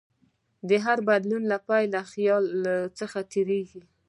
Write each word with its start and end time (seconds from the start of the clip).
د 0.69 0.71
هر 0.85 0.97
بدلون 1.07 1.43
پیل 1.67 1.87
له 1.95 2.01
خیال 2.11 2.45
څخه 2.99 3.19
کېږي. 3.33 3.81